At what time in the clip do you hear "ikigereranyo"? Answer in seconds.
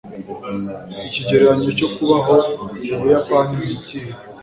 1.07-1.69